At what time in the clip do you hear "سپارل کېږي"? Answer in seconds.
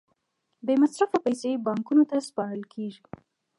2.27-3.01